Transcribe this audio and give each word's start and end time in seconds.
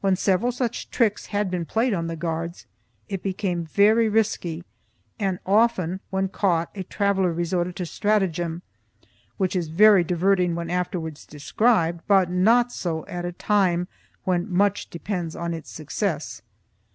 When 0.00 0.16
several 0.16 0.52
such 0.52 0.88
tricks 0.88 1.26
had 1.26 1.50
been 1.50 1.66
played 1.66 1.92
on 1.92 2.06
the 2.06 2.16
guards 2.16 2.64
it 3.10 3.22
became 3.22 3.66
very 3.66 4.08
risky, 4.08 4.64
and 5.18 5.38
often, 5.44 6.00
when 6.08 6.28
caught, 6.28 6.70
a 6.74 6.82
traveller 6.84 7.30
resorted 7.30 7.76
to 7.76 7.84
stratagem, 7.84 8.62
which 9.36 9.54
is 9.54 9.68
very 9.68 10.02
diverting 10.02 10.54
when 10.54 10.70
afterwards 10.70 11.26
described, 11.26 12.00
but 12.08 12.30
not 12.30 12.72
so 12.72 13.04
at 13.04 13.26
a 13.26 13.32
time 13.32 13.86
when 14.24 14.50
much 14.50 14.88
depends 14.88 15.36
on 15.36 15.52
its 15.52 15.70
success. 15.70 16.40